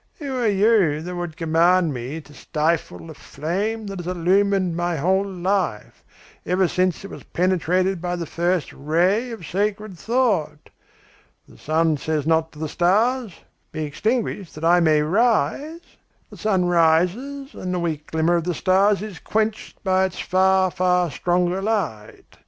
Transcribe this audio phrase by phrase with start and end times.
[0.15, 4.95] Who are you that would command me to stifle the flame that has illuminated my
[4.97, 6.03] whole life,
[6.43, 10.71] ever since it was penetrated by the first ray of sacred thought?
[11.47, 13.31] The sun says not to the stars:
[13.71, 15.97] 'Be extinguished that I may rise.'
[16.31, 20.71] The sun rises and the weak glimmer of the stars is quenched by its far,
[20.71, 22.39] far stronger light.